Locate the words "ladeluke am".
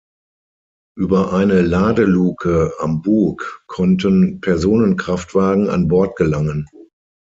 1.61-3.03